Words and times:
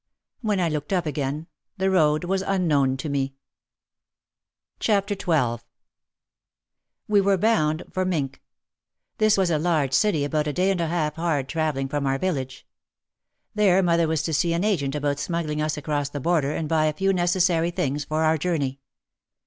When 0.41 0.59
I 0.59 0.67
looked 0.67 0.91
up 0.91 1.05
again 1.05 1.45
the 1.77 1.91
road 1.91 2.23
was 2.23 2.41
unknown 2.41 2.97
to 2.97 3.07
me. 3.07 3.35
OUT 4.89 4.97
OF 4.97 5.05
THE 5.05 5.13
SHADOW 5.13 5.27
47 5.27 5.59
XII 5.59 5.63
We 7.07 7.21
were 7.21 7.37
bound 7.37 7.83
for 7.91 8.03
Mintck. 8.03 8.39
This 9.19 9.37
was 9.37 9.51
a 9.51 9.59
large 9.59 9.93
city 9.93 10.23
about 10.25 10.47
a 10.47 10.53
day 10.53 10.71
and 10.71 10.81
a 10.81 10.87
half 10.87 11.17
hard 11.17 11.47
travelling 11.47 11.87
from 11.87 12.07
our 12.07 12.17
village. 12.17 12.65
There 13.53 13.83
mother 13.83 14.07
was 14.07 14.23
to 14.23 14.33
see 14.33 14.53
an 14.53 14.63
agent 14.63 14.95
about 14.95 15.19
smuggling 15.19 15.61
us 15.61 15.77
across 15.77 16.09
the 16.09 16.19
border 16.19 16.51
and 16.51 16.67
buy 16.67 16.85
a 16.85 16.93
few 16.93 17.13
necessary 17.13 17.69
things 17.69 18.03
for 18.03 18.23
our 18.23 18.39
journey. 18.39 18.79